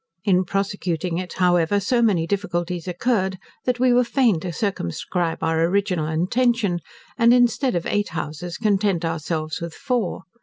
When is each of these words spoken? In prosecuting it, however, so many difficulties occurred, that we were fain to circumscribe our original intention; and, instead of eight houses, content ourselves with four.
In 0.23 0.45
prosecuting 0.45 1.19
it, 1.19 1.33
however, 1.33 1.79
so 1.79 2.01
many 2.01 2.25
difficulties 2.25 2.87
occurred, 2.87 3.37
that 3.65 3.79
we 3.79 3.93
were 3.93 4.03
fain 4.03 4.39
to 4.39 4.51
circumscribe 4.51 5.43
our 5.43 5.63
original 5.65 6.07
intention; 6.07 6.79
and, 7.19 7.31
instead 7.31 7.75
of 7.75 7.85
eight 7.85 8.09
houses, 8.09 8.57
content 8.57 9.05
ourselves 9.05 9.61
with 9.61 9.75
four. 9.75 10.23